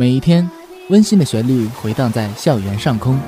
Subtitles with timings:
[0.00, 0.48] 每一天，
[0.90, 3.18] 温馨的旋律回荡在校园上空。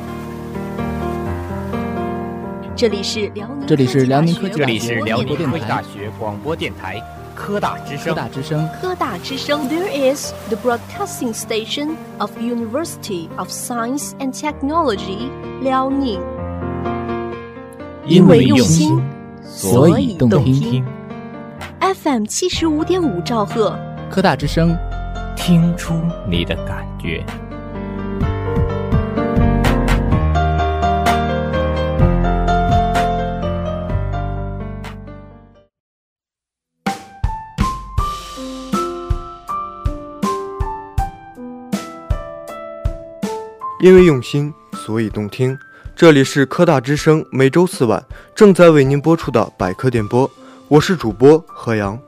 [2.76, 7.02] 这里是辽宁，这里是辽宁科技这里是辽宁科技大学学广播电台
[7.34, 8.14] 科大之声科。
[8.14, 8.68] 大之声。
[8.80, 9.68] 科大之声。
[9.68, 15.28] There is the broadcasting station of University of Science and Technology,
[15.62, 16.20] 辽宁。
[18.06, 19.02] 因为用用心，
[19.44, 20.54] 所以动听。
[20.54, 20.84] 听
[21.80, 23.76] FM 七十五点五兆赫，
[24.08, 24.78] 科大之声，
[25.42, 27.24] 听出你的感觉。
[43.80, 45.58] 因为用心，所以动听。
[45.96, 48.04] 这里是科大之声，每周四晚
[48.34, 50.30] 正在为您播出的百科电波，
[50.68, 51.98] 我是主播何阳。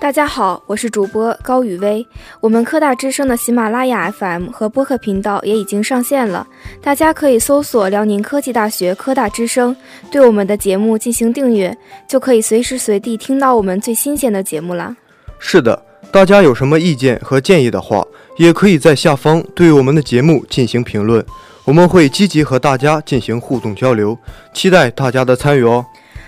[0.00, 2.04] 大家好，我是主播高雨薇。
[2.40, 6.46] 我们科大之声的喜马拉雅 FM 和播客频道也已经上线了，
[6.80, 9.76] 大家可以搜索辽宁科技大学科大之声，
[10.10, 11.76] 对我们的节目进行订阅，
[12.08, 14.96] 就可以随时随地听到我们最新鲜的节目啦。
[15.38, 18.02] 是的，大家有什么意见和建议的话，
[18.38, 21.22] 也可以在下方对我们的节目进行评论，
[21.66, 24.16] 我们会积极和大家进行互动交流，
[24.54, 25.84] 期待大家的参与哦。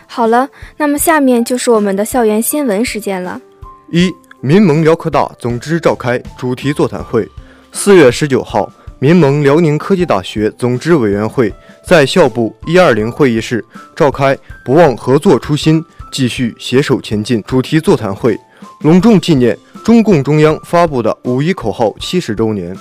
[0.07, 3.41] 好了，那么下面就是我们的校园新闻时间了。
[3.95, 7.29] 一、民盟辽科大总支召开主题座谈会。
[7.73, 8.67] 四月十九号，
[8.99, 11.53] 民盟辽宁科技大学总支委员会
[11.87, 13.63] 在校部一二零会议室
[13.95, 14.35] 召开
[14.65, 18.35] “不忘合作初心，继续携手前进”主题座谈会，
[18.81, 22.75] 隆重纪念中共中央发布的五一口号七十周年。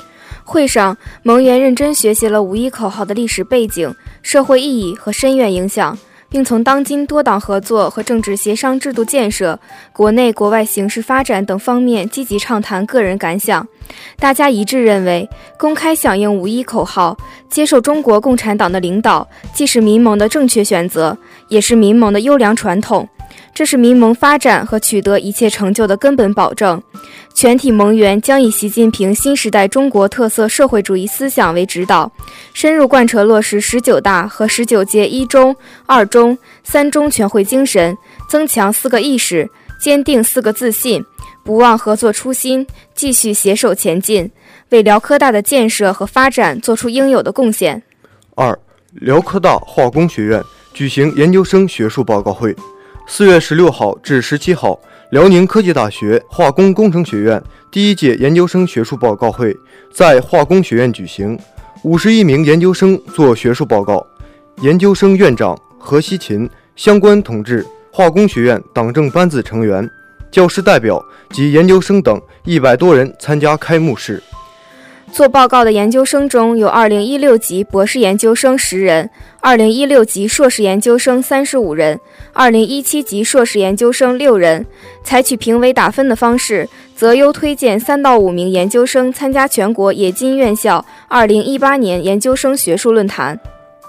[0.46, 5.98] 会上，盟员认真学习了五一口号的历史背景、社会意义和深远影响，
[6.32, 9.60] 并从当今多党合作和政治协商制度建设、
[9.92, 13.68] 国内国外形势发展等方面积极畅谈个人感想。
[14.18, 17.18] 大家一致认为，公开响应五一口号，
[17.50, 21.18] 接受中国共产党的领导，既是民盟的正确选择，
[21.50, 23.06] 也是民盟的优良传统。
[23.54, 26.82] 这是民盟发展和取得一切成就的根本保证。
[27.34, 32.12] 全体盟员将以习近平新时代中国特色社会主义思想为指导，
[32.54, 37.96] 深入贯彻落实十九大和十九届一中、二中、三中全会精神，
[38.28, 41.04] 增强四个意识，坚定四个自信，
[41.44, 44.30] 不忘合作初心，继续携手前进，
[44.70, 47.82] 为辽科大的建设和发展做出应有的贡献。
[48.36, 48.58] 二、
[48.94, 52.56] 辽科大化工学院举行研究生学术报告会。
[53.08, 54.80] 四月十六号至十七号，
[55.10, 59.56] 辽宁科技大学化工工程学院第一届研究生学术报告会
[59.92, 61.38] 在化工学院举行，
[61.84, 64.06] 五十一名研究生做学术报告。
[64.62, 69.90] 研究生院长何希勤、相关同志、化工学院党政班子成员、
[70.32, 74.22] 教师代表及研究生等一百多人参加开幕式。
[75.12, 79.10] 做报告的研究生中有2016级博士研究生十人
[79.42, 82.00] ，2016级硕士研究生三十五人
[82.36, 84.66] ，2017级硕士研究生六人。
[85.04, 93.40] 采取评委打分的方式，择优推荐三到五名研究生参加全国冶金院校2018年研究生学术论坛。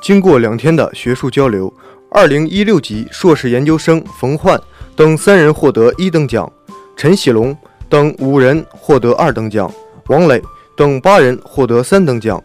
[0.02, 1.72] 经过两天的学术交流，
[2.10, 4.60] 二零一六级硕士研究生冯焕
[4.96, 6.50] 等三人获得一等奖，
[6.96, 7.56] 陈喜龙
[7.88, 9.72] 等五人获得二等奖，
[10.08, 10.42] 王磊
[10.76, 12.42] 等八人获得三等奖。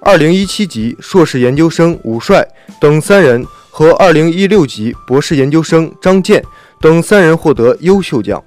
[0.00, 2.46] 二零一七级硕士研究生武帅
[2.80, 6.44] 等三人和二零一六级博士研究生张健
[6.78, 8.44] 等三人获得优秀奖。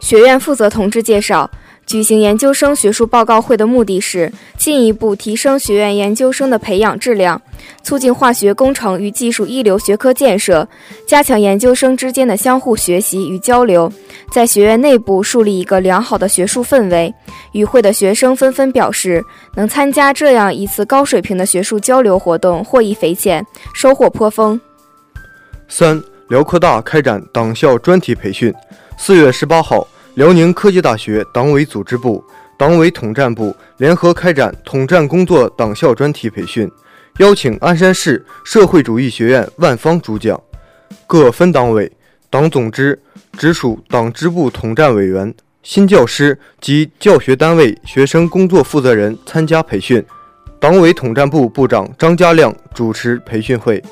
[0.00, 1.48] 学院负责同志介绍，
[1.86, 7.40] 举行研究生学术报告会的目的是进一步提升学院研究生的培养质量，
[7.82, 10.66] 促进化学工程与技术一流学科建设，
[11.06, 13.92] 加强研究生之间的相互学习与交流，
[14.32, 17.14] 在学院内部树立一个良好的学术氛围。
[17.52, 19.22] 与会的学生纷纷表示，
[19.54, 23.44] 能参加这样一次高水平的学术交流活动，获益匪浅，
[23.74, 24.60] 收获颇丰。
[25.68, 28.52] 三、辽科大开展党校专题培训。
[28.96, 32.24] 四月十八号，辽宁科技大学党委组织部、
[32.56, 36.70] 党委统战部联合开展统战工作党校专题培训，
[37.18, 40.40] 邀请鞍山市社会主义学院万方主讲，
[41.08, 41.90] 各分党委、
[42.30, 42.96] 党总支、
[43.32, 45.34] 直属党支部统战委员、
[45.64, 50.04] 新教师及教学单位学生工作负责人参加培训。
[50.60, 53.82] 党委统战部部长张家亮主持培训会。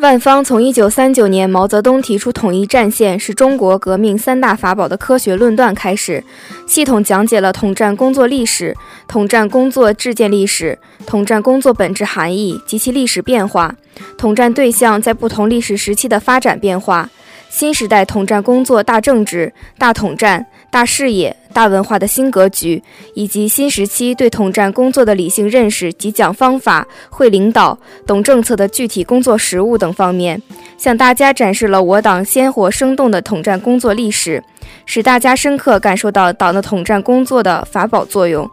[0.00, 6.24] 万方从一九三九年毛泽东提出统一战线是中国革命三大法宝的科学论断开始，
[6.66, 8.74] 系统讲解了统战工作历史、
[9.06, 13.76] 统战工作制建历史、统战工作本质含义及其历史变化、
[14.16, 17.10] 统战对象在不同历史时期的发展变化、
[17.50, 22.82] 新时代统战工作大政治、大统战、大视野、大文化的新格局，
[23.14, 27.76] 以及新时期对统战工作的理性认识及讲方法、会领导、
[28.06, 30.40] 懂政策的具体工作实务等方面，
[30.78, 34.42] 向大家展示了我党鲜活生动的统战工作历史，
[34.86, 38.48] 使大家深刻感受到党的统战工作的法宝作用。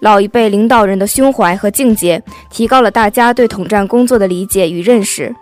[0.00, 5.34] 老一辈领导人的胸怀和境界，提高了大家对统战工作的理解与认识。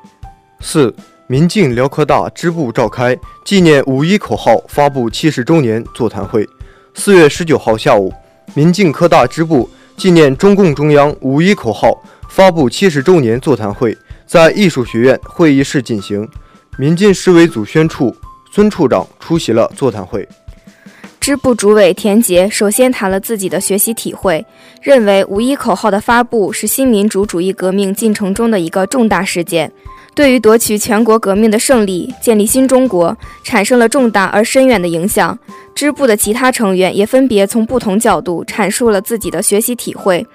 [0.59, 0.93] 四。
[1.31, 3.15] 民进辽科大支部召开
[3.45, 6.49] 纪念五一口号发布七十周年座谈会。
[6.95, 8.11] 四月十九号下午，
[8.55, 13.95] 民进科大支部纪念中共中央五一口号发布七十周年座谈会
[14.27, 16.27] 在艺术学院会议室进行。
[16.79, 18.17] 民进市委组宣处
[18.51, 20.27] 孙处长出席了座谈会。
[21.21, 24.43] 支部主委田杰首先谈了自己的学习体会，
[24.81, 29.71] 认为五一口号的发布是新民主主义革命进程中的一个重大事件。
[30.19, 35.39] 对于夺取全国革命的胜利、建立新中国，产生了重大而深远的影响。
[35.77, 40.27] 支部的其他成员也分别从不同角度阐述了自己的学习体会。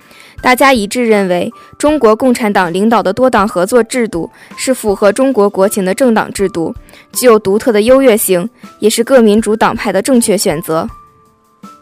[0.41, 6.73] 大家一致认为，中国共产党领导的多党合作制度是符合中国国情的政党制度，
[7.11, 10.87] 具有独特的优越性，也是各民主党派的正确选择。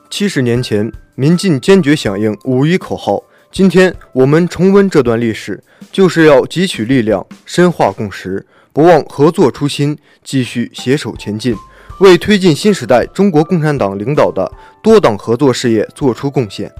[0.09, 3.21] 七十年前，民进坚决响应五一口号。
[3.51, 5.61] 今天我们重温这段历史，
[5.91, 11.53] 就是要汲取力量，深化共识，不忘合作初心，继续携手前进，
[11.99, 14.49] 为推进新时代中国共产党领导的
[14.81, 16.71] 多党合作事业做出贡献。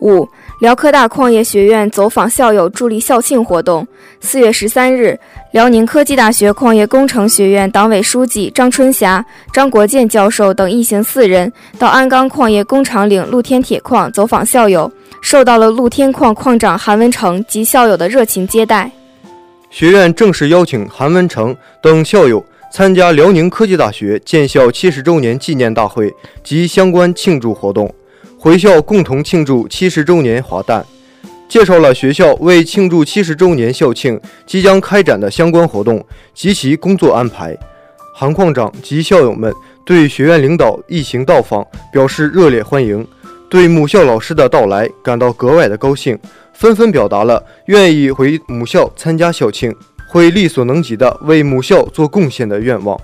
[0.00, 0.26] 五
[0.60, 3.86] 辽科大矿业学院走访校友助力校庆活动。
[4.20, 5.16] 四月十三日，
[5.52, 14.90] 辽宁科技大学矿业工程学院党委书记张春霞、张国建教授等一行四人到鞍钢矿业工厂岭露天铁矿走访校友。
[15.20, 18.90] 受到了露天矿矿长韩文成及校友的热情接待。
[19.70, 26.12] 学院正式邀请韩文成等校友参加辽宁科技大学建校七十周年纪念大会
[26.42, 27.94] 及相关庆祝活动，
[28.38, 30.84] 回校共同庆祝七十周年华诞。
[31.48, 37.56] 介绍了学校为庆祝七十周年校庆即将开展的相关活动及其工作安排。
[38.14, 39.52] 韩矿长及校友们
[39.84, 43.06] 对学院领导一行到访表示热烈欢迎。
[43.50, 46.16] 对母校老师的到来感到格外的高兴，
[46.54, 49.74] 纷纷表达了愿意回母校参加校庆，
[50.08, 52.98] 会力所能及的为母校做贡献的愿望。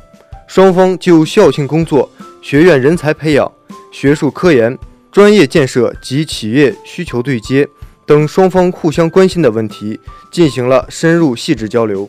[0.46, 2.08] 双方就校庆工作、
[2.40, 3.50] 学院人才培养、
[3.90, 4.78] 学术科研、
[5.10, 7.68] 专业建设及企业需求对接
[8.06, 9.98] 等双方互相关心的问题
[10.30, 12.08] 进行了深入细致交流。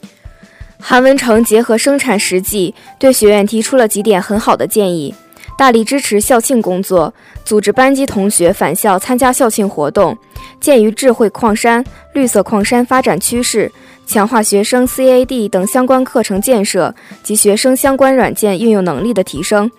[0.80, 5.16] 韩文成结合生产实际，对学院提出了几点很好的建议。
[5.58, 7.12] 大力支持校庆工作，
[7.44, 10.16] 组织班级同学返校参加校庆活动。
[10.60, 11.84] 鉴于智慧矿山、
[12.14, 13.72] 绿色矿山发展趋势，
[14.06, 16.94] 强化学生 CAD 等相关课程建设
[17.24, 19.70] 及学生相关软件运用能力的提升。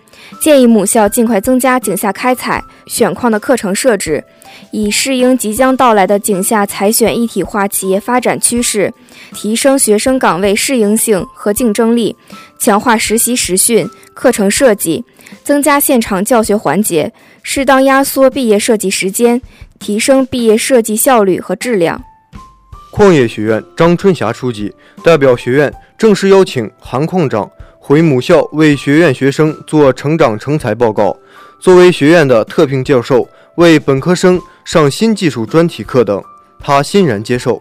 [0.40, 4.22] 建议母校尽快增加井下开采、选矿的课程设置，
[4.72, 8.92] 以适应即将到来的井下采选一体化企业发展趋势，
[9.32, 12.16] 提升学生岗位适应性和竞争力。
[12.58, 15.04] 强化实习实训、课程设计。
[15.42, 19.40] 增加现场教学环节，适当压缩毕业设计时间，
[19.78, 22.02] 提升毕业设计效率和质量。
[22.90, 27.48] 矿业学院张春霞书记代表学院正式邀请韩矿长
[27.78, 31.16] 回母校为学院学生做成长成才报告。
[31.60, 36.22] 作为学院的特聘教授，为本科生上新技术专题课等，
[36.60, 37.60] 他欣然接受。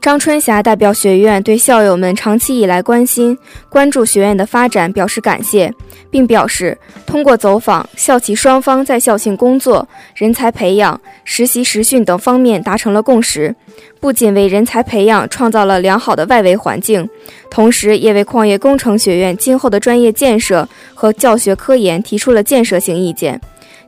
[0.00, 3.36] 张春霞代表学院对校友们长期以来关心、
[3.68, 5.72] 关注学院的发展表示感谢，
[6.08, 13.54] 并表示通过走访，校企双方在校庆工作、人才培养、实习实训等方面达成了共识，
[14.00, 17.06] 不仅为人才培养创造了良好的外围环境，
[17.50, 23.38] 同时也为矿业工程学院今后的专业建设和教学科研提出了建设性意见。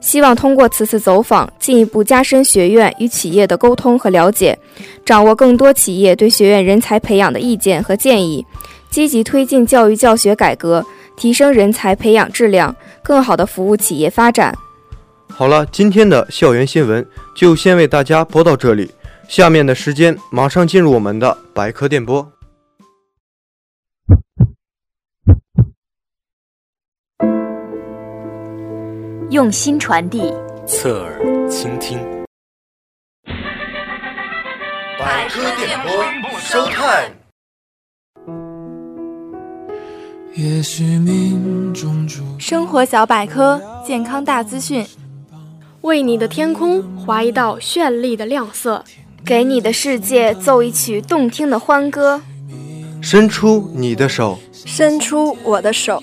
[0.00, 4.59] 希望通过此次走访，进一步加深学院与企业的沟通和了解，
[5.04, 8.45] 掌握更多企业对学院人才培养的意见和建议，
[8.90, 10.85] 积极推进教育教学改革，
[11.16, 14.57] 提升人才培养质量，更好地服务企业发展。
[15.28, 18.90] 好了，今天的校园新闻就先为大家播到这里，
[19.28, 22.26] 下面的时间马上进入我们的百科电波。
[29.31, 30.21] 用心传递，
[30.67, 31.97] 侧耳倾听。
[34.99, 35.93] 百科电波，
[36.41, 37.09] 收看。
[42.41, 44.85] 生活小百科，健康大资讯，
[45.83, 48.85] 为你的天空划一道绚丽的亮色，
[49.25, 52.21] 给你的世界奏一曲动听的欢歌。
[53.01, 56.03] 伸出你的手，伸出我的手，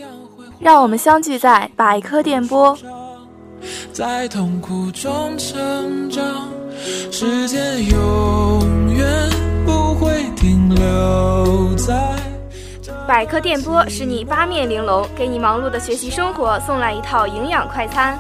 [0.62, 2.78] 让我们相聚在百科电波。
[3.92, 6.24] 在痛苦中成长。
[7.12, 9.30] 时间永远
[9.66, 12.16] 不会停留在。
[13.08, 18.20] 百科电波使你八面玲珑，给你忙碌的学习生活送来一套营养快餐。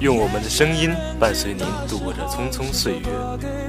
[0.00, 3.06] 用我们的声音伴随您度过这匆匆岁月。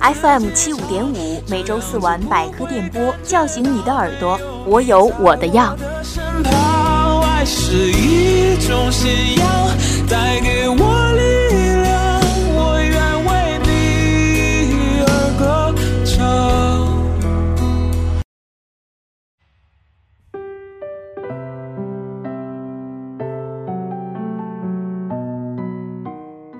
[0.01, 4.37] FM 七五点五，每周四晚百科电波，叫醒你的耳朵。
[4.65, 5.77] 我有我的样。
[7.45, 9.47] 是一种信仰，
[10.07, 10.75] 带给我
[11.13, 11.21] 力
[11.81, 12.21] 量。
[12.55, 12.95] 我愿
[13.25, 13.29] 为
[13.63, 13.69] 你
[15.01, 15.09] 而
[15.39, 15.73] 歌
[16.05, 16.13] 唱。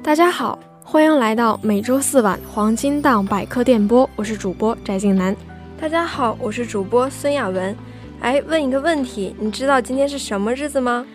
[0.04, 5.36] 大家好，欢迎来到每周四晚黄金档百科电波，我是主播翟静楠。
[5.80, 7.76] 大家好，我是主播孙亚文。
[8.22, 11.06] 哎，问一个问题，你知道今天是什么日子吗？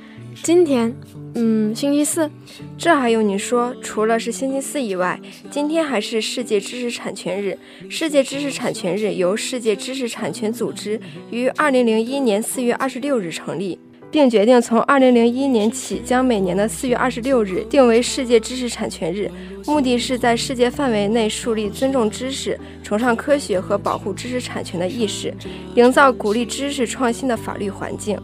[0.43, 0.95] 今天，
[1.35, 2.31] 嗯，星期四。
[2.79, 3.75] 这还用你说？
[3.83, 5.21] 除了是星期四以外，
[5.51, 7.59] 今天还是世界知识产权日。
[7.91, 10.99] 世界知识产权日由世界知识产权组织
[11.31, 13.79] 于二零零一年四月二十六日成立，
[14.11, 19.31] 并决定从二零零一年起将每年的四月二十六日定为世界知识产权日，
[19.67, 25.35] 目的是在世界范围内树立尊重知识、崇尚科学和保护知识产权的意识，
[25.75, 28.19] 营造鼓励知识创新的法律环境。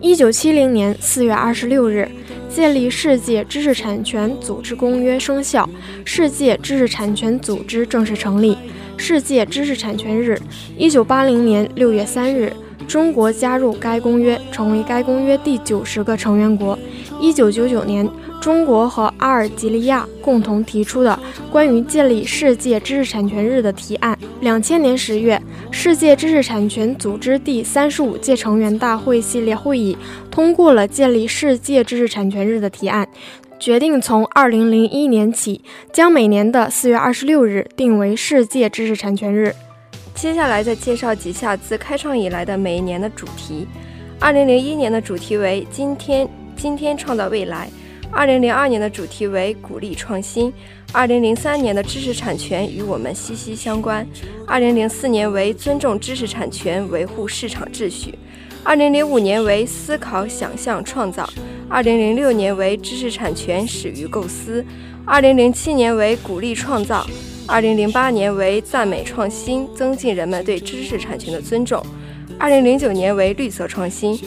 [0.00, 2.06] 一九七零年四月二十六日，
[2.48, 5.68] 建立世界知识产权组织公约生效，
[6.04, 8.56] 世界知识产权组织正式成立。
[8.98, 10.38] 世界知识产权日，
[10.76, 12.52] 一九八零年六月三日，
[12.86, 16.78] 中国加入该公约，成为该公约第九十个成员国。
[17.20, 18.08] 一九九九年。
[18.38, 21.18] 中国和阿尔及利亚共同提出的
[21.50, 24.16] 关于建立世界知识产权日的提案。
[24.40, 25.40] 两千年十月，
[25.70, 29.96] 世界知识产权组织第三十五届成员大会系列会议
[30.30, 33.08] 通过了建立世界知识产权日的提案，
[33.58, 39.54] 决定从二零零一年起将每年的四月二十六日定为世界知识产权日。
[40.14, 43.66] 接下来再介绍几下自开创以来的每一年的主题。
[44.20, 47.68] 二零零一年的主题为“今天，今天创造未来”。
[48.12, 50.52] 二零零二年的主题为鼓励创新，
[50.92, 54.06] 二零零三年的知识产权与我们息息相关，
[54.46, 58.18] 二零零四年为尊重知识产权，维护市场秩序，
[58.64, 61.28] 二零零五年为思考、想象、创造，
[61.68, 64.64] 二零零六年为知识产权始于构思，
[65.04, 67.06] 二零零七年为鼓励创造，
[67.46, 71.84] 二零零八年为赞美创新，增进人们对知识产权的尊重，
[72.38, 74.18] 二零零九年为绿色创新，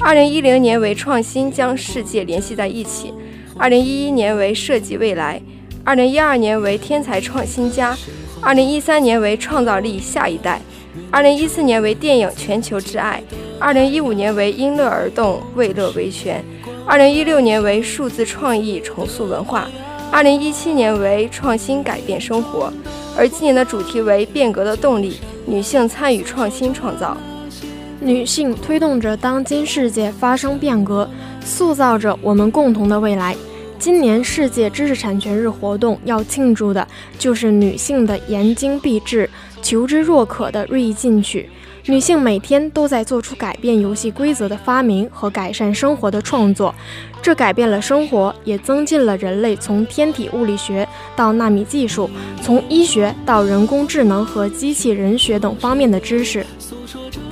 [0.00, 3.14] 二零一零年为创新将世界联系在一起。
[3.58, 5.40] 二零一一年为设计未来，
[5.82, 7.96] 二零一二年为天才创新家，
[8.42, 10.60] 二零一三年为创造力下一代，
[11.10, 13.22] 二零一四年为电影全球之爱，
[13.58, 16.44] 二零一五年为因乐而动为乐维权，
[16.86, 19.70] 二零一六年为数字创意重塑文化，
[20.12, 22.70] 二零一七年为创新改变生活，
[23.16, 27.16] 而今年的主题为变革的动力，女性参与创新创造，
[28.00, 31.08] 女性推动着当今世界发生变革。
[31.46, 33.34] 塑造着我们共同的未来。
[33.78, 36.86] 今年世界知识产权日活动要庆祝的
[37.18, 39.30] 就是女性的言精必至、
[39.62, 41.48] 求知若渴的锐意进取。
[41.88, 46.74] 女性每天都在做出改变游戏规则的发明和改善生活的创作，
[47.22, 52.10] 这改变了生活，也增进了人类从天体物理学到纳米技术，
[52.42, 56.44] 从医学到人工智能和机器人学等方面的知识。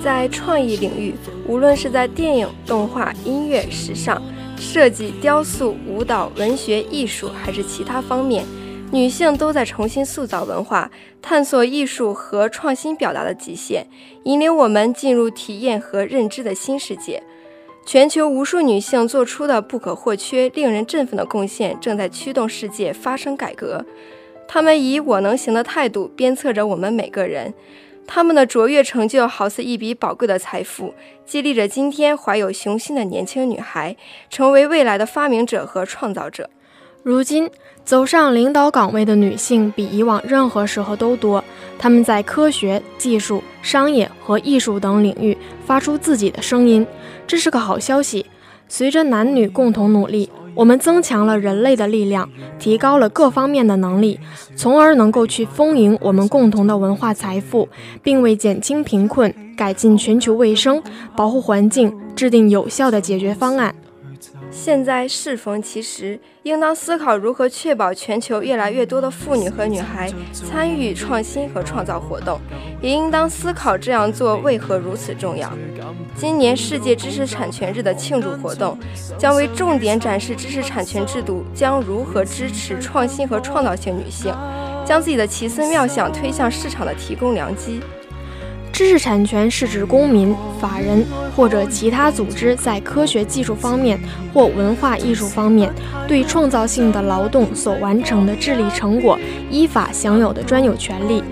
[0.00, 1.14] 在创意领域，
[1.48, 4.22] 无论是在电影、动画、音乐、时尚、
[4.56, 8.44] 设计、雕塑、舞蹈、文学、艺术，还是其他方面，
[8.94, 10.88] 女性都在重新塑造文化，
[11.20, 13.84] 探索艺术和创新表达的极限，
[14.22, 17.20] 引领我们进入体验和认知的新世界。
[17.84, 23.84] 全球无数女性做出的不可或缺、令人振奋的贡献，正在驱动世界发生改革。
[24.46, 27.52] 她们以“我能行”的态度鞭策着我们每个人。
[28.06, 30.94] 他们的卓越成就好似一笔宝贵的财富，
[31.26, 33.96] 激励着今天怀有雄心的年轻女孩，
[34.30, 36.48] 成为未来的发明者和创造者。
[37.02, 37.50] 如今，
[37.84, 41.44] 走上领导岗位的女性比以往任何时候都多。
[41.78, 45.36] 她们在科学技术、商业和艺术等领域
[45.66, 46.86] 发出自己的声音，
[47.26, 48.26] 这是个好消息。
[48.68, 50.30] 随着男女共同努力。
[50.56, 54.20] 我们增强了人类的力量，提高了各方面的能力，
[54.54, 57.68] 从而能够去丰盈我们共同的文化财富，
[58.04, 60.80] 并为减轻贫困、改进全球卫生、
[61.16, 63.74] 保护环境制定有效的解决方案。
[64.56, 72.40] 现在适逢其时，应当思考如何确保全球越来越多的妇女和女孩参与创新和创造活动，
[72.80, 75.52] 也应当思考这样做为何如此重要。
[76.14, 78.78] 今年世界知识产权日的庆祝活动，
[79.18, 84.32] 将为重点展示知识产权制度将如何支持创新和创造性女性，
[84.86, 87.80] 将自己的奇思妙想推向市场的提供良机。
[88.74, 93.96] 知识产权是指公民、法人或者其他组织在科学技术方面
[94.32, 95.72] 或文化艺术方面
[96.08, 99.16] 对创造性的劳动所完成的智力成果
[99.48, 101.22] 依法享有的专有权利。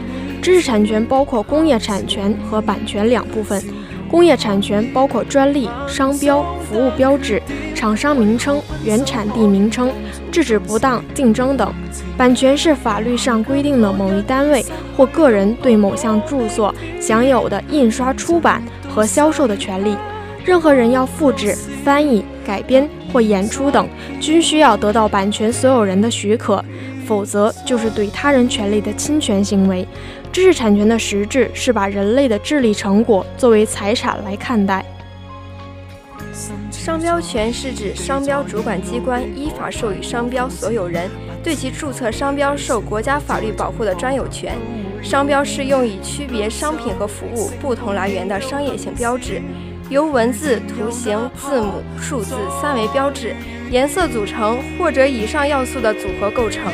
[0.40, 3.60] 知识产权包括工业产权和版权两部分。
[4.12, 7.42] 工业产权包括专利、商标、服务标志、
[7.74, 9.90] 厂商名称、原产地名称、
[10.30, 11.68] 制止不当竞争等；
[12.14, 14.62] 版权是法律上规定的某一单位
[14.94, 19.96] 或个人对某项著作享有的印刷、出版和销售的权利。
[20.44, 23.88] 任何人要复制、翻译、改编或演出等，
[24.20, 26.62] 均需要得到版权所有人的许可，
[27.06, 29.86] 否则就是对他人权利的侵权行为。
[30.32, 34.82] 知识产权的实质是把人类的智力成果作为财产来看待。
[36.70, 41.10] 商标权是指商标主管机关依法授予商标所有人
[41.44, 44.56] 对其注册商标受国家法律保护的专有权。
[45.02, 49.42] 商标是用以区别商品和服务不同来源的商业性标志，
[49.90, 53.34] 由文字、图形、字母、数字三维标志、
[53.70, 56.72] 颜色组成或者以上要素的组合构成。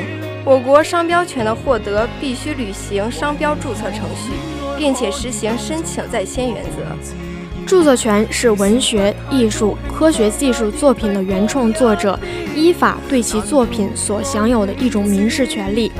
[0.49, 4.33] 我国商标权的获得必须履行商标注册程序，
[4.79, 7.67] 并且实行申请在先原则。
[7.67, 12.19] 著作权是文学、艺术、科学技术作品的原创作者
[12.57, 15.93] 依法对其作品所享有的一种民事权利。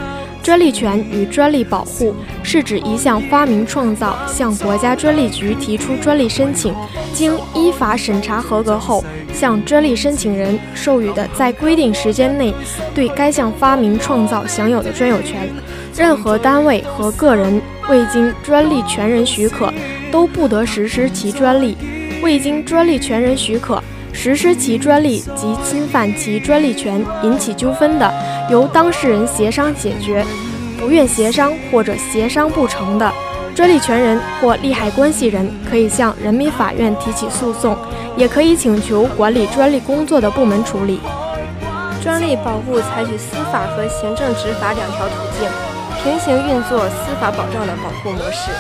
[0.49, 6.75] 专利权与专利保护是指一项发明创造向国家专利局提出专利申请，
[7.13, 9.05] 经依法审查合格后。
[9.31, 12.55] 向专利申请人授予的在规定时间内
[12.95, 15.47] 对该项发明创造享有的专有权，
[15.95, 19.71] 任何单位和个人未经专利权人许可，
[20.11, 21.77] 都不得实施其专利。
[22.23, 28.13] 未经专利权人许可实施其专利及侵犯其专利权引起纠纷的，
[28.51, 30.25] 由当事人协商解决；
[30.79, 33.13] 不愿协商或者协商不成的，
[33.55, 37.77] 专利权人或利害关系人可以向人民法院提起诉讼。
[38.17, 40.99] 也可以请求管理专利工作的部门处理。
[42.03, 45.49] 专利保护采取司法和行政执法两条途径，
[46.03, 48.51] 平行运作司法保障的保护模式。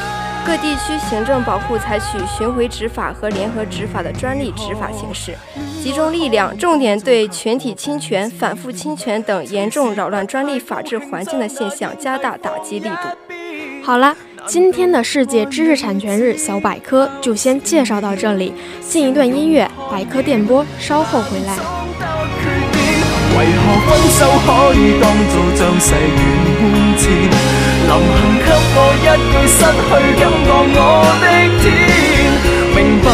[0.49, 5.37] 各地区行政保护采取巡回执法和联合执法的专利执法形式，
[5.83, 13.85] 集中力量，重点对群体侵权、反复侵权等严重扰乱专利法治环境的现象加大打击力度。
[13.85, 14.17] 好了。
[14.47, 21.55] 今天的世界知识产权日小百科就先介绍到这里，进一段音乐，百科电波稍后回来。
[23.37, 26.17] 为何分手可以当作将世缘
[26.63, 26.65] 换
[27.87, 30.79] 临行给我一句失去感觉我
[31.21, 31.27] 的
[31.61, 31.65] 天，
[32.75, 33.07] 明白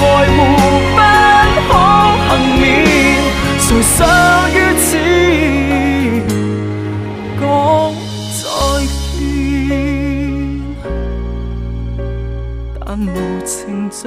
[0.00, 0.02] 爱
[0.34, 0.38] 护
[0.96, 0.98] 不
[1.68, 1.70] 可
[2.28, 2.62] 幸免，
[3.60, 3.96] 谁想
[4.52, 4.86] 于此
[7.40, 7.42] 讲
[8.34, 8.42] 再
[9.14, 9.16] 见
[12.80, 13.08] 但无
[13.44, 13.52] 情
[13.90, 14.02] 像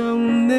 [0.49, 0.51] 你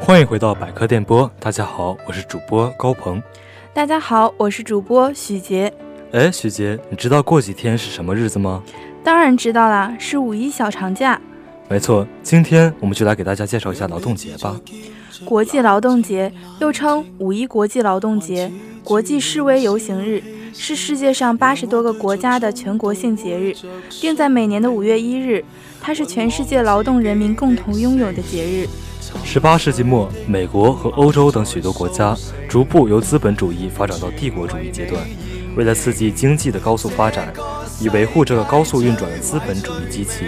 [0.00, 3.22] 欢迎回到百科电波，大家好，我是主播高鹏。
[3.72, 5.72] 大家好，我是主播许杰。
[6.12, 8.62] 哎，许杰，你知道过几天是什么日子吗？
[9.04, 11.20] 当然知道啦，是五一小长假。
[11.68, 14.58] 没错，今天我们就来给大家介绍一下劳动节吧。
[15.24, 18.50] 国际劳动节又称五一国际劳动节、
[18.82, 20.22] 国际示威游行日，
[20.54, 23.54] 是世界上八十多个国家的全国性节日，
[24.00, 25.44] 定在每年的五月一日。
[25.82, 28.66] 它是全世界劳动人民共同拥有的节日。
[29.24, 32.16] 十八世纪末，美国和欧洲等许多国家
[32.48, 35.00] 逐步由资本主义发展到帝国主义阶段。
[35.56, 37.32] 为了刺激经济的高速发展，
[37.80, 40.26] 以维护这个高速运转的资本主义机器，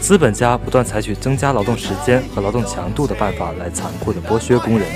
[0.00, 4.86] 资本家不断采取增加劳动时间和劳动强度的办法来残酷地剥削工人。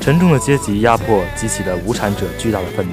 [0.00, 2.92] 沉重的阶级压迫激起了无产者巨大的愤怒。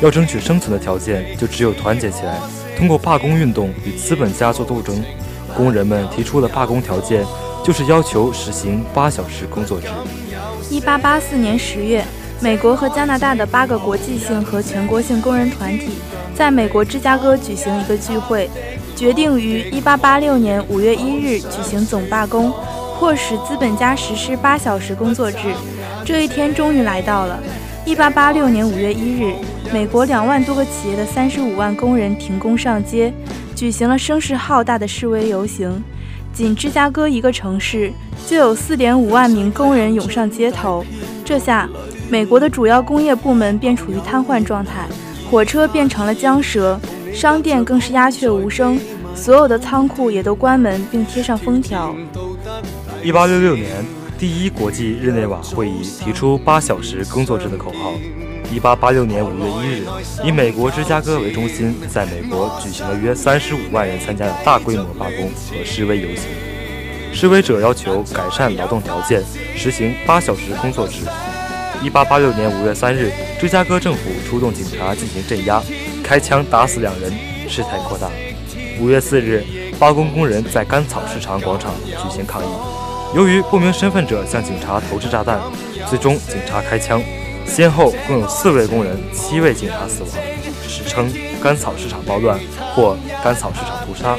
[0.00, 2.40] 要争取生存的条件，就只有团结起来，
[2.76, 5.02] 通过罢工运动与资本家做斗争。
[5.56, 7.24] 工人们提出了罢工条件。
[7.64, 9.86] 就是要求实行八小时工作制。
[10.70, 12.04] 一八八四年十月，
[12.40, 15.92] 美国和加拿大的八个国际性和全国性工人团体
[16.34, 18.50] 在美国芝加哥举行一个聚会，
[18.94, 22.52] 决定于1886年5月1日举行总罢工，
[22.98, 25.38] 迫使资本家实施八小时工作制。
[26.04, 27.40] 这一天终于来到了。
[27.86, 29.34] 1886年5月1日，
[29.72, 33.12] 美国两万多个企业的35万工人停工上街，
[33.54, 35.82] 举行了声势浩大的示威游行。
[36.34, 37.92] 仅芝加哥一个城市
[38.26, 40.84] 就有4.5万名工人涌上街头。
[41.24, 41.68] 这下，
[42.10, 44.88] 美国的主要工业部门便处于瘫痪状态，
[45.30, 46.78] 火车变成了僵蛇，
[47.12, 48.76] 商店更是鸦雀无声，
[49.14, 51.94] 所有的仓库也都关门并贴上封条。
[53.04, 53.84] 1866年，
[54.18, 57.92] 第一国际日内瓦会议提出八小时工作制的口号。
[58.60, 59.84] 1886年5月1日，
[60.24, 66.28] 以美国芝加哥为中心，在美国举行了约35万人参加的大规模罢工和示威游行。
[67.12, 69.22] 示威者要求改善劳动条件，
[69.56, 71.00] 实行八小时工作制。
[71.82, 75.60] 1886年5月3日，芝加哥政府出动警察进行镇压，
[76.04, 77.12] 开枪打死两人，
[77.48, 78.08] 事态扩大。
[78.80, 79.44] 5月4日，
[79.80, 82.48] 罢工工人在甘草市场广场举行抗议，
[83.16, 85.40] 由于不明身份者向警察投掷炸弹，
[85.90, 87.02] 最终警察开枪。
[87.46, 90.10] 先后共有四位工人、七位警察死亡，
[90.66, 91.10] 史称
[91.42, 92.38] “甘草市场暴乱”
[92.74, 94.16] 或“甘草市场屠杀”。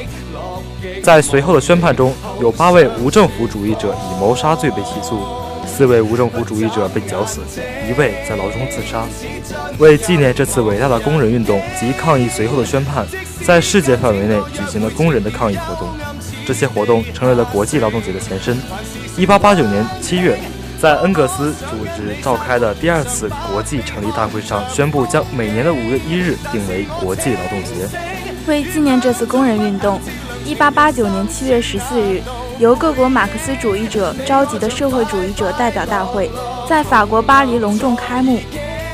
[1.02, 5.20] 在随后的宣判中，有八位无政府主义者以谋杀罪被起诉，
[5.66, 7.40] 四位无政府主义者被绞死，
[7.88, 9.04] 一位在牢中自杀。
[9.78, 13.06] 为纪念这次伟大的工人运动及抗议随后的宣判，
[13.44, 15.88] 在世界范围内举行了工人的抗议活动，
[16.46, 18.56] 这些活动成为了国际劳动节的前身。
[19.18, 20.38] 1889年7月。
[20.80, 27.88] 在恩格斯组织召开的第二次国际成立大会上，宣布将每年的五月一日定为国际劳动节。
[28.46, 29.98] 为纪念这次工人运动
[30.44, 32.20] 一八八九年七月十四日，
[32.58, 36.30] 由各国马克思主义者召集的社会主义者代表大会
[36.68, 38.38] 在法国巴黎隆重开幕。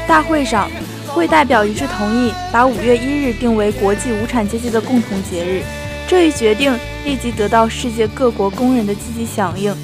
[0.06, 0.70] 大会上，
[1.08, 5.62] 会代表一致同意把五月一日定为国际无产阶级的共同节日。
[6.08, 9.74] 这一决定立即得到世界各国工人的积极响应。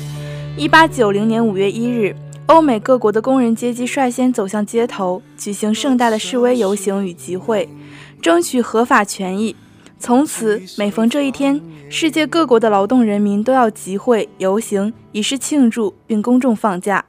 [0.58, 2.12] 一八九零年五月一日，
[2.46, 7.68] 欧美各国的工人阶级率先走向街头，举行盛大的示威游行与集会，
[8.20, 9.54] 争取合法权益。
[10.00, 17.04] 从此，每逢这一天，世界各国的劳动人民都要集会游行，以示庆祝，并公众放假。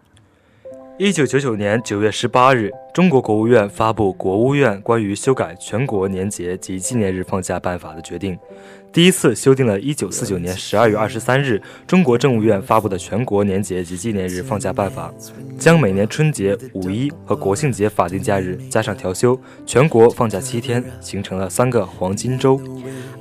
[1.00, 8.38] 一九九九年九月十八日，中国国务院发布《国务院关于修改全国年节及纪念日放假办法》的决定。
[8.92, 15.14] 第一次修订了1949年12月23日中国政务院发布的全国年节及纪念日放假办法，
[15.60, 22.60] 将每年春节、五一和国庆节法定假日加上调休，全国放假七天，形成了三个黄金周。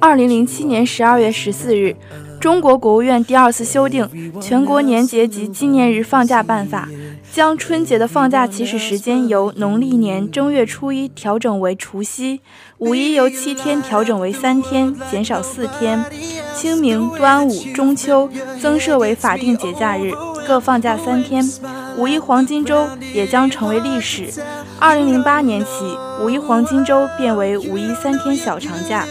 [0.00, 1.96] 2007年12月14日，
[2.40, 4.04] 中国国务院第二次修订
[4.40, 6.88] 《全国年节及纪念日放假办法》。
[7.32, 12.40] 将春节的放假起始时间由农历年正月初一调整为除夕，
[12.78, 16.00] 五一由七天调整为三天，减少四天；
[16.56, 18.28] 清明、端午、中秋
[18.60, 20.10] 增设为法定节假日，
[20.46, 21.48] 各放假三天。
[21.96, 24.28] 五一黄金周也将成为历史。
[24.80, 25.68] 二零零八年起，
[26.22, 29.06] 五一黄金周变为五一三天小长假。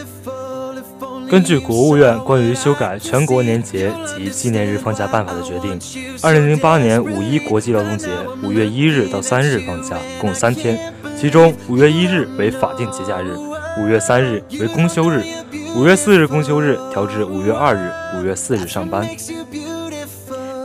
[1.29, 5.77] 根据国务院关于修改全国年节及纪念日放假办法的决定，
[6.21, 8.07] 二零零八年五一国际劳动节
[8.41, 13.35] 五月一日到三日放假，共三天，其中五月一日为法定节假日，
[13.77, 15.21] 五月三日为公休日，
[15.75, 19.05] 五月四日公休日调至五月二日，五月四日上班。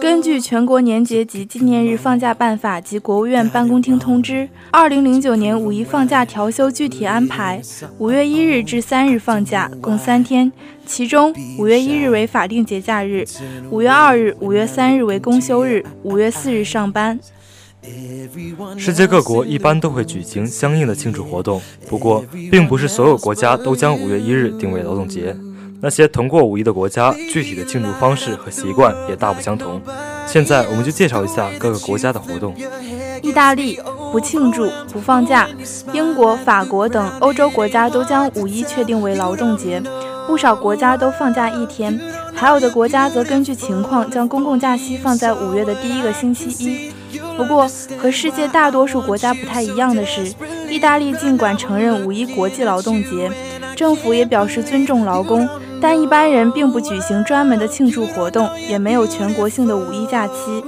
[0.03, 7.63] 根据《全国年节及纪念日放假办法》及国务院办公厅通知，二零零九年五一放假调休具体安排：
[7.99, 10.51] 五月一日至三日放假，共三天，
[10.85, 13.25] 其中五月一日为法定节假日，
[13.71, 17.17] 五月二日、五月三日为公休日，五月四日上班。
[18.77, 25.37] 世界各国一般都会举行相应的庆祝活动，不过，并不是所有国家都将五月一日定为劳动节。
[25.85, 29.83] 那些同过五一的国家，具体的庆祝方式和习惯也大不相同。
[30.29, 32.55] 现在我们就介绍一下各个国家的活动。
[33.21, 33.81] 意大利
[34.13, 35.49] 不庆祝不放假，
[35.93, 39.83] 英国、法国等欧洲国家都将五一确定为劳动节，
[40.25, 42.01] 不少国家都放假一天，
[42.33, 46.93] 还有的国家则根据情况将公共假期放在五月的第一个星期一。
[47.37, 47.69] 不过，
[47.99, 50.33] 和世界大多数国家不太一样的是，
[50.71, 53.29] 意大利尽管承认五一国际劳动节，
[53.75, 55.49] 政府也表示尊重劳工。
[55.83, 60.65] 但一般人并不举行专门的庆祝活动，也没有全国性的五一假期。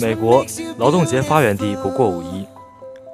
[0.00, 0.42] 美国
[0.78, 2.46] 劳动节发源地不过五一。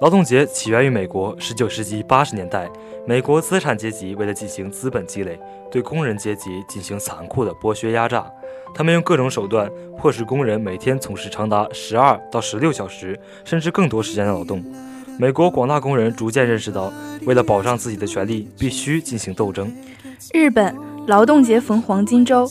[0.01, 2.71] 劳动节起源于美国十九世纪八十年代，
[3.07, 8.25] 美国资产阶级为了进行资本积累，对工人阶级进行残酷的剥削压榨。
[8.73, 14.65] 他们用各种手段迫使工人每天从事长达十二到十六小时，甚至更多时间的劳动。
[15.19, 16.93] 美国广大工人逐渐认识到，
[17.25, 19.73] 为了保障自己的权利，必须进行斗争。
[20.33, 20.75] 日本
[21.07, 22.51] 劳动节逢黄金周。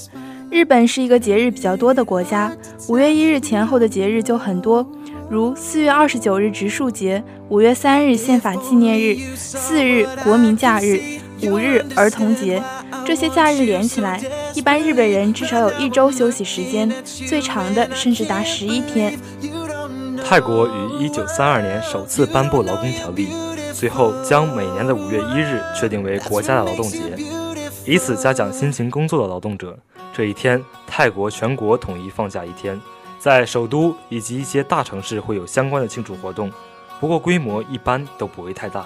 [0.50, 2.54] 日本是一个节日比较多的国家，
[2.89, 4.86] 五月一日前后的节日就很多，
[5.30, 11.00] 如四月二十九日植树节，五月三日宪法纪念日，四日国民假日，
[11.43, 12.62] 五日儿童节。
[13.06, 14.21] 这些假日连起来，
[14.54, 19.17] 一般日本人至少有一周休息时间，最长的甚至达十一天。
[20.24, 23.28] 泰国于一九三二年首次颁布劳工条例，
[23.74, 27.18] 随后将每年的五月一日确定为国家的劳动节，
[27.86, 29.78] 以此嘉奖辛勤工作的劳动者。
[30.14, 32.80] 这一天，泰国全国统一放假一天，
[33.20, 36.50] 在首都以及一些大城市会有相关的庆祝活动，
[37.00, 38.86] 不过规模一般都不会太大。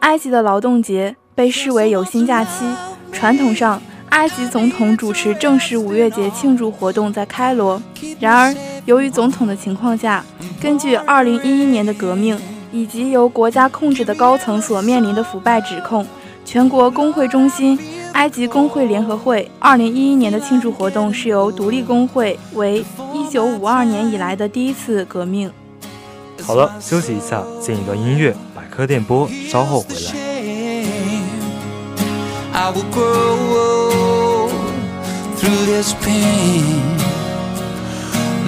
[0.00, 2.64] 埃及的劳动节被视为有薪假期，
[3.12, 7.80] 传统上，埃及总统主持正式五月节庆祝活动在开罗。
[8.18, 10.24] 然而，由于总统的情况下，
[10.60, 12.38] 根据2011年的革命
[12.72, 16.06] 以及由国家控制的高层所面临的腐败指控，
[16.44, 17.78] 全国工会中心。
[18.12, 25.50] 埃及工会联合会2011年的庆祝活动是由独立工会为1952年以来的第一次革命。
[26.42, 30.12] 好了，休息一下，进一段音乐，百科电波，稍后回来。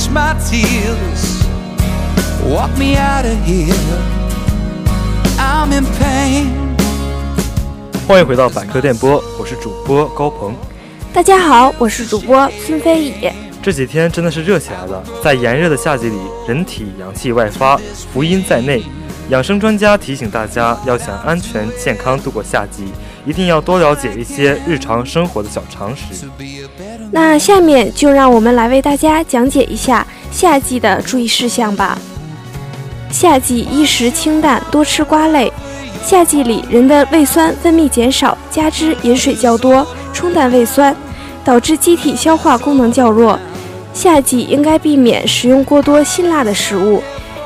[0.00, 1.44] Catch my tears,
[2.44, 3.74] walk me out of here.
[5.38, 6.48] I'm in pain.
[8.06, 10.54] 欢迎回到百科电波，我是主播高鹏。
[11.12, 13.30] 大家好，我是主播孙飞宇。
[13.62, 16.16] 这几天真的是热起来了，在炎热的夏季里，
[16.48, 17.78] 人体阳气外发，
[18.12, 18.82] 福音在内。
[19.28, 22.84] 养生专家提醒大家，要想安全健康度过夏季，
[23.26, 26.02] 一定要多了解一些日常生活的小常识。
[27.10, 31.98] 那下面就让我们来为大家讲解一下夏季的注意事项吧。
[33.10, 35.52] 夏季衣食清淡，多吃瓜类。
[36.02, 39.86] 夏季里，人的胃酸分泌减少，加之饮水较多。
[40.12, 40.94] 冲淡胃酸，
[41.44, 43.38] 导致机体消化功能较弱。
[43.92, 47.02] 夏季应该避免食用过多辛辣的食物，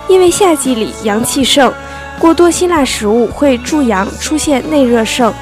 [0.08, 1.72] 因为夏季里阳气盛，
[2.18, 5.32] 过多辛辣食物会助阳，出现内热盛。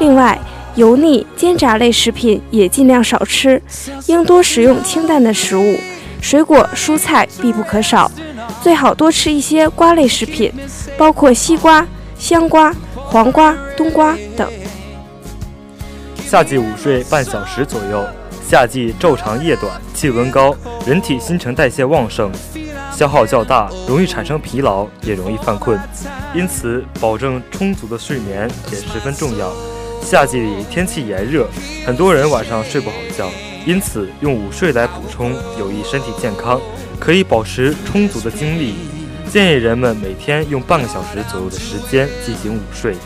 [0.00, 0.36] 另外，
[0.76, 3.62] 油腻、煎炸类食品也尽量少吃，
[4.06, 5.78] 应多食用清淡的食物，
[6.22, 8.10] 水果、蔬菜必不可少。
[8.62, 10.50] 最好多吃一些瓜类食品，
[10.96, 11.86] 包括西瓜、
[12.18, 14.50] 香瓜、黄瓜、冬瓜等。
[16.26, 18.04] 夏季午睡半小时左右。
[18.48, 22.32] 夏季昼长夜短，气温高，人体新陈代谢旺盛，
[22.90, 25.78] 消耗较大，容易产生疲劳，也容易犯困。
[26.34, 29.52] 因此，保证充足的睡眠也十分重要。
[30.02, 31.46] 夏季里天气炎热，
[31.86, 33.30] 很多人晚上睡不好觉，
[33.64, 36.60] 因此用午睡来补充有益身体健康，
[36.98, 38.74] 可以保持充足的精力。
[39.30, 42.96] 建议人们每天用半个小时左右的时间进行午睡。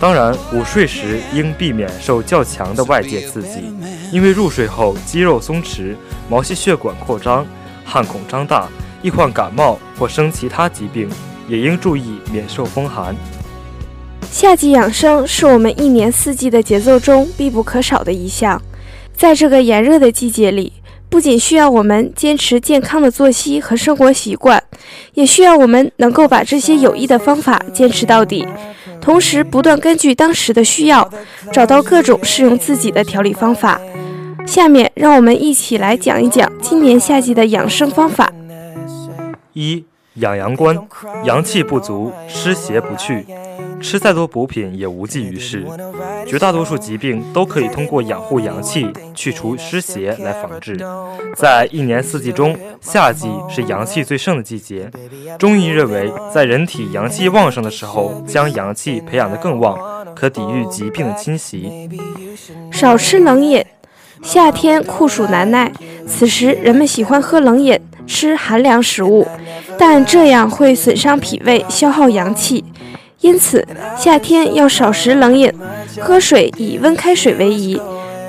[0.00, 3.74] 当然，午睡时应避免受较强的外界刺激，
[4.10, 5.94] 因为入睡后肌肉松弛、
[6.30, 7.46] 毛细血管扩张、
[7.84, 8.68] 汗孔张大，
[9.02, 11.10] 易患感冒或生其他疾病，
[11.48, 13.14] 也应注意免受风寒。
[14.36, 18.60] 夏季养生是我们一年四季的节奏中必不可少的一项，
[19.16, 20.74] 在这个炎热的季节里。
[21.08, 24.62] 不仅需要我们坚持健康的作息和生活习惯，
[25.14, 28.46] 也需要我们能够把这些有益的方法坚持到底，
[29.00, 31.10] 同时不断根据当时的需要，
[31.50, 33.80] 找到各种适用自己的调理方法。
[34.46, 38.30] 下面让我们一起来讲一讲今年夏季的养生方法。
[39.54, 39.82] 一
[40.16, 40.78] 养阳关，
[41.24, 43.24] 阳气不足，湿邪不去。
[43.80, 45.64] 吃再多补品也无济于事，
[46.26, 50.78] 绝大多数疾病都可以通过养护阳气、去除湿邪来防治。
[51.34, 54.90] 在一年四季中，夏季是阳气最盛的季节。
[55.38, 59.78] 中医认为，在人体阳气旺盛的时候，将阳气培养得更旺，
[60.14, 61.88] 可抵御疾病的侵袭。
[62.72, 63.64] 少吃冷饮，
[64.22, 65.70] 夏天酷暑难耐，
[66.06, 69.26] 此时人们喜欢喝冷饮、吃寒凉食物，
[69.78, 72.64] 但这样会损伤脾胃，消耗阳气。
[73.26, 73.66] 因此
[73.98, 75.52] 夏天要少食冷饮，
[76.00, 77.76] 喝水以温开水为宜，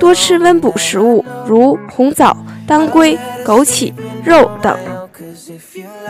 [0.00, 3.92] 多吃温补食物，如红枣、当归、枸杞、
[4.24, 4.76] 肉等。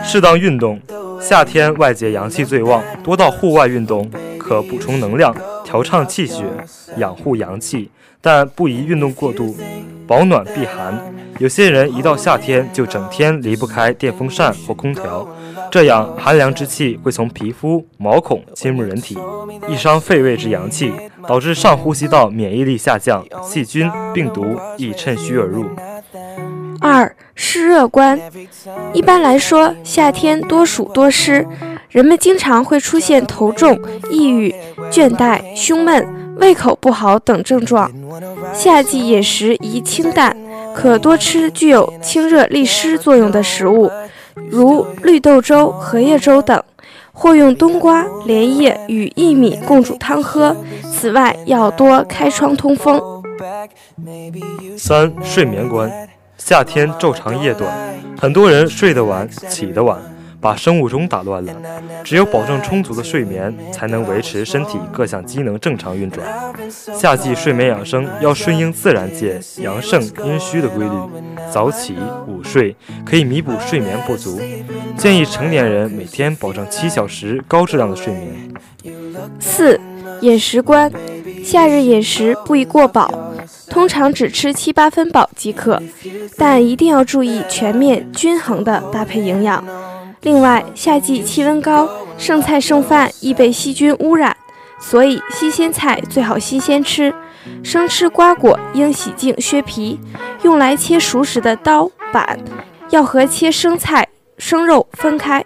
[0.03, 0.81] 适当运动，
[1.21, 6.43] 夏天外界阳气最旺，多到户外运动，可补充能量，调畅气血，
[6.97, 9.55] 养护阳气，但不宜运动过度，
[10.07, 10.99] 保暖避寒。
[11.37, 15.27] 有些人一到夏天就整天离不开电风扇或空调，
[15.71, 19.17] 这样寒凉之气会从皮肤、毛孔侵入人体，
[19.67, 20.91] 易伤肺胃之阳气，
[21.27, 25.65] 导致上呼吸道免疫力下降，细菌、病毒易趁虚而入。
[26.81, 28.19] 二湿热关，
[28.93, 31.45] 一般来说，夏天多暑多湿，
[31.89, 33.79] 人们经常会出现头重、
[34.09, 34.53] 抑郁、
[34.89, 37.91] 倦怠、胸闷、胃口不好等症状。
[38.53, 40.35] 夏季饮食宜清淡，
[40.73, 43.91] 可多吃具有清热利湿作用的食物，
[44.49, 46.63] 如绿豆粥、荷叶粥等，
[47.11, 50.55] 或用冬瓜、莲叶与薏米共煮汤喝。
[50.91, 53.01] 此外，要多开窗通风。
[54.77, 55.91] 三睡眠关。
[56.37, 57.69] 夏天昼长夜短，
[58.17, 59.99] 很多人睡得晚，起得晚，
[60.41, 61.53] 把生物钟打乱了。
[62.03, 66.27] 只有保证充足的睡眠，才能维持身体各项机能正常运转。
[66.69, 70.95] 夏季睡眠养生要顺应自然界阳盛阴虚的规律，
[71.51, 71.95] 早起
[72.27, 72.75] 午睡
[73.05, 74.39] 可以弥补睡眠不足。
[74.97, 78.53] 建议成年人每天保证七小时高质量的睡眠。
[79.39, 79.79] 四、
[80.21, 80.91] 饮食观，
[81.43, 83.33] 夏日饮食不宜过饱。
[83.69, 85.81] 通常只吃七八分饱即可，
[86.37, 89.63] 但一定要注意全面均衡的搭配营养。
[90.21, 94.35] 另外，夏季气温高，剩菜剩饭易被细菌污染，
[94.77, 97.13] 所以新鲜菜最好新鲜吃。
[97.63, 99.97] 生吃瓜果应洗净削皮，
[100.43, 102.37] 用来切熟食的刀板
[102.89, 104.05] 要和切生菜、
[104.37, 105.43] 生肉分开。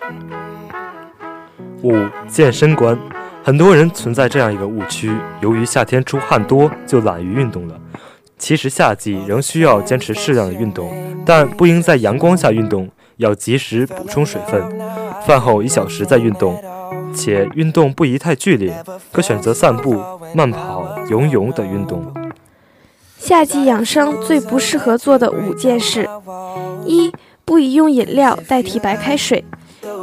[1.84, 1.94] 五、
[2.28, 2.98] 健身观，
[3.44, 7.80] 很多人存在这样一个误区：由于夏天出汗多，就懒于运动了。
[8.40, 10.92] 其实夏季仍需要坚持适量的运动，
[11.24, 14.62] 但不应在阳光下运动，要及时补充水分。
[15.26, 16.62] 饭后一小时再运动，
[17.16, 22.14] 且运动不宜太剧烈，可选择散步、慢跑、游泳等运动。
[23.18, 26.10] 夏季养生最不适合做的五件事：
[26.86, 27.12] 一、
[27.46, 29.44] 不宜用饮料代替白开水。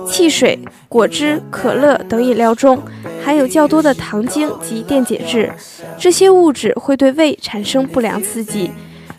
[0.06, 2.82] 汽水、果汁、可乐等饮料中
[3.22, 5.52] 含有较多的糖精及电解质，
[5.98, 8.70] 这些物质会对胃产生不良刺激，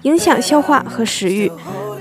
[0.01, 1.51] 影响消化和食欲。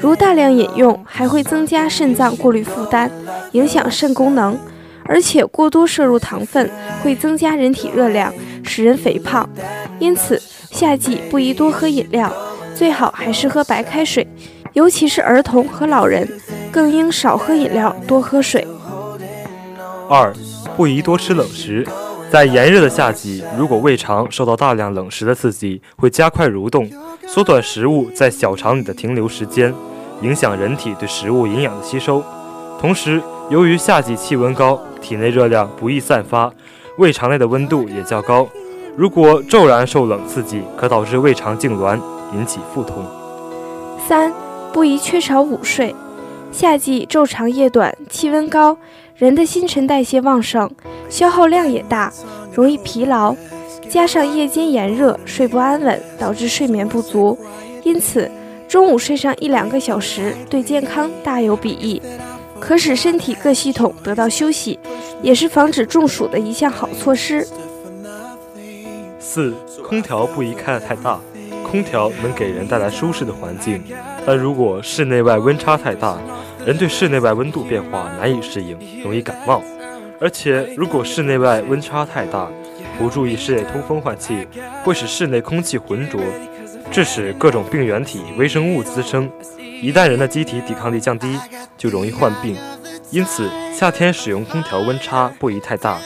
[0.01, 3.11] 如大量饮用，还会增加肾脏过滤负担，
[3.53, 4.59] 影响肾功能。
[5.05, 6.71] 而且过多摄入糖分
[7.03, 8.33] 会增加人体热量，
[8.63, 9.49] 使人肥胖。
[9.99, 12.33] 因此，夏季不宜多喝饮料，
[12.75, 14.27] 最好还是喝白开水，
[14.73, 16.27] 尤其是儿童和老人，
[16.71, 18.67] 更应少喝饮料，多喝水。
[20.09, 20.33] 二，
[20.77, 21.87] 不宜多吃冷食。
[22.31, 26.89] 在炎热的夏季，如果胃肠受到大量冷食的刺激，会加快蠕动，
[27.27, 29.75] 缩短食物在小肠里的停留时间，
[30.23, 32.23] 影响人体对食物营养的吸收。
[32.81, 36.53] 同时，由于夏季气温高，体内热量不易散发，
[36.99, 38.49] 胃肠内的温度也较高。
[38.97, 41.99] 如果骤然受冷刺激，可导致胃肠痉挛，
[42.35, 43.05] 引起腹痛。
[44.09, 44.33] 三，
[44.73, 45.95] 不宜缺少午睡。
[46.53, 48.77] 夏季昼长夜短，气温高。
[49.15, 50.71] 人的新陈代谢旺盛，
[51.09, 52.11] 消耗量也大，
[52.55, 53.37] 容易疲劳，
[53.89, 57.39] 加上夜间炎热，睡不安稳，导致睡眠不足。
[57.85, 58.31] 因此，
[58.71, 62.01] 中午睡上一两个小时，对健康大有裨益，
[62.61, 64.79] 可使身体各系统得到休息，
[65.21, 67.45] 也是防止中暑的一项好措施。
[69.19, 69.53] 四，
[69.83, 71.19] 空调不宜开得太大，
[71.69, 73.83] 空调能给人带来舒适的环境，
[74.25, 76.17] 但如果室内外温差太大。
[76.65, 79.63] 人对室内外温度变化难以适应，容易感冒。
[80.21, 82.47] 而且，如果室内外温差太大，
[82.99, 84.47] 不注意室内通风换气，
[84.85, 86.21] 会使室内空气浑浊，
[86.90, 89.31] 致使各种病原体、微生物滋生。
[89.81, 91.38] 一旦人的机体抵抗力降低，
[91.79, 92.57] 就容易患病。
[93.11, 95.98] 因此，夏天使用空调温差不宜太大，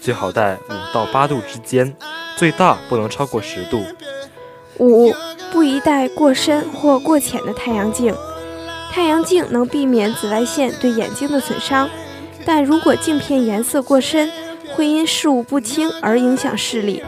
[0.00, 1.94] 最好在五到八度之间，
[2.36, 3.82] 最大不能超过十度。
[4.78, 5.14] 五，
[5.52, 8.14] 不宜戴过深或过浅的太阳镜。
[8.90, 11.88] 太阳镜能避免紫外线对眼睛的损伤，
[12.44, 14.30] 但如果镜片颜色过深，
[14.74, 17.00] 会因视物不清而影响视力；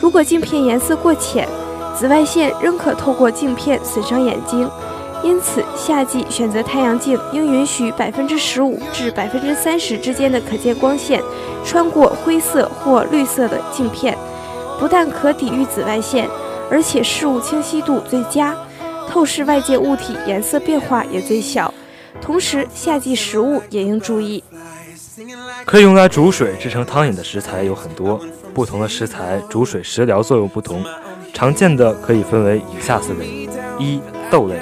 [0.00, 1.46] 如果镜片颜色过浅，
[1.98, 4.68] 紫外线仍可透过镜片损伤眼睛。
[5.22, 11.20] 因此，夏季选择太阳镜应允许百分之十五至百分之三十之间的可见光线
[11.64, 14.16] 穿过灰色或绿色的镜片，
[14.78, 16.28] 不但可抵御紫外线，
[16.70, 18.54] 而且视物清晰度最佳。
[19.08, 21.72] 透视外界物体颜色变化也最小，
[22.20, 24.44] 同时夏季食物也应注意。
[25.64, 28.20] 可以用来煮水制成汤饮的食材有很多，
[28.52, 30.84] 不同的食材煮水食疗作用不同。
[31.36, 33.26] 常见的可以分为以下四类：
[33.78, 34.58] 一、豆类，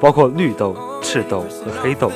[0.00, 2.10] 包括绿豆、赤豆和黑豆。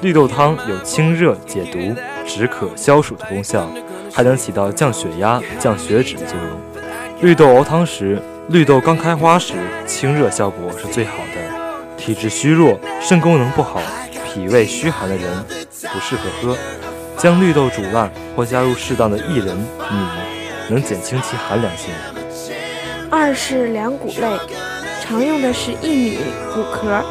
[0.00, 1.78] 绿豆汤有清热解毒、
[2.26, 3.70] 止渴消暑的功效，
[4.12, 6.82] 还能起到降血压、降血脂的作用。
[7.20, 9.54] 绿豆熬汤时，绿豆刚开花时，
[9.86, 11.96] 清热效果是最好的。
[11.96, 13.80] 体质虚弱、肾功能不好、
[14.26, 15.44] 脾胃虚寒的人
[15.92, 16.56] 不适合喝。
[17.16, 19.66] 将绿豆煮烂或加入适当的薏仁、米，
[20.68, 21.90] 能减轻其寒凉性。
[23.10, 24.38] 二是凉谷类，
[25.02, 26.18] 常用的是薏米、
[26.54, 27.02] 谷壳。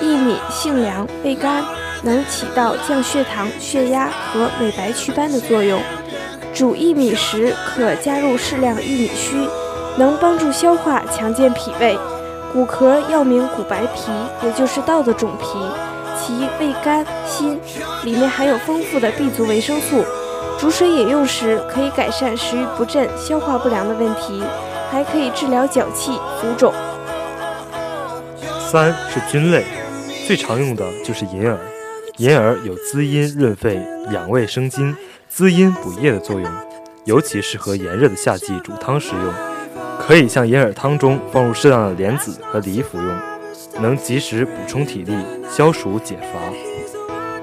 [0.00, 1.64] 薏米性凉，味甘。
[2.04, 5.80] 能起到降血糖、血压和美白祛斑的作用。
[6.52, 9.48] 煮薏米时可加入适量薏米须，
[9.96, 11.98] 能帮助消化、强健脾胃。
[12.52, 14.12] 谷壳药名谷白皮，
[14.42, 15.46] 也就是稻的种皮，
[16.20, 17.58] 其味甘辛，
[18.04, 20.04] 里面含有丰富的 B 族维生素。
[20.60, 24.44] 煮水饮用时可以改善食欲不振、消化不良的问题，
[24.94, 26.72] 还可以治疗脚气、浮肿。
[28.60, 29.64] 三是菌类，
[30.24, 31.58] 最常用的就是银耳。
[32.18, 34.94] 银耳有滋阴润肺、养胃生津、
[35.28, 36.48] 滋阴补液的作用，
[37.06, 39.34] 尤其适合炎热的夏季煮汤食用。
[39.98, 43.18] 可以向银耳汤中放入适当的莲子和梨服用，
[43.80, 45.12] 能及时补充体力、
[45.50, 46.38] 消暑解乏。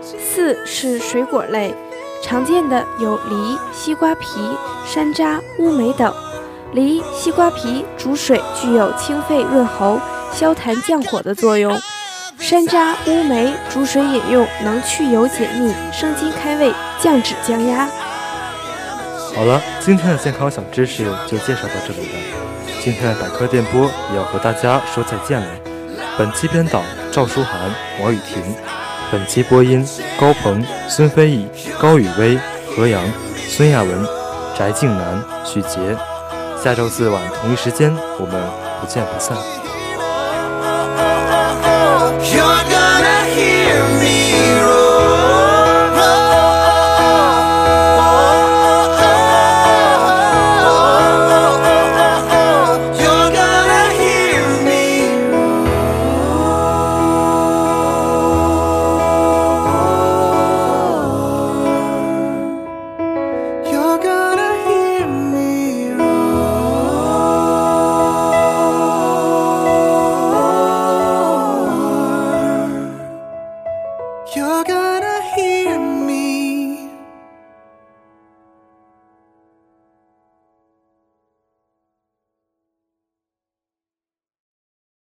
[0.02, 1.76] 四是水果类，
[2.24, 4.40] 常见的有梨、西瓜皮、
[4.86, 6.14] 山楂、乌梅等。
[6.74, 10.00] 梨、西瓜皮煮水具有清肺润喉、
[10.32, 11.78] 消痰降火的作用。
[12.38, 17.88] 山楂、乌梅煮水饮用能去油解腻、生津开胃、降脂降压。
[19.36, 22.20] 好了，今天的健康小知识就介绍到这里了。
[22.82, 25.48] 今天的百科电波也要和大家说再见了。
[26.18, 27.70] 本期编导赵书涵、
[28.02, 28.42] 王雨婷，
[29.12, 29.86] 本期播音
[30.20, 31.48] 高鹏、孙飞毅、
[31.80, 32.40] 高雨薇、
[32.76, 33.04] 何阳、
[33.38, 34.06] 孙亚文、
[34.58, 35.96] 翟静南、许杰。
[36.64, 38.40] 下周四晚同一时间，我们
[38.80, 39.61] 不见不散。